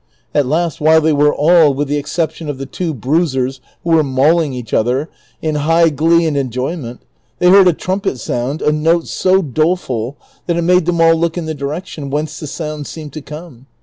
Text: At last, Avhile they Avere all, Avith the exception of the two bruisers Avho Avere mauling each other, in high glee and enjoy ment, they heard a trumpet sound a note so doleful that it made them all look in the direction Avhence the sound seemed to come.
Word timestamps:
At 0.33 0.47
last, 0.47 0.79
Avhile 0.79 1.03
they 1.03 1.11
Avere 1.11 1.31
all, 1.31 1.75
Avith 1.75 1.85
the 1.85 1.97
exception 1.97 2.49
of 2.49 2.57
the 2.57 2.65
two 2.65 2.91
bruisers 2.91 3.61
Avho 3.85 4.01
Avere 4.01 4.05
mauling 4.05 4.51
each 4.51 4.73
other, 4.73 5.11
in 5.43 5.53
high 5.53 5.89
glee 5.89 6.25
and 6.25 6.35
enjoy 6.35 6.75
ment, 6.75 7.01
they 7.37 7.51
heard 7.51 7.67
a 7.67 7.73
trumpet 7.73 8.19
sound 8.19 8.63
a 8.63 8.71
note 8.71 9.05
so 9.05 9.43
doleful 9.43 10.17
that 10.47 10.57
it 10.57 10.63
made 10.63 10.87
them 10.87 10.99
all 11.01 11.13
look 11.15 11.37
in 11.37 11.45
the 11.45 11.53
direction 11.53 12.09
Avhence 12.09 12.39
the 12.39 12.47
sound 12.47 12.87
seemed 12.87 13.13
to 13.13 13.21
come. 13.21 13.67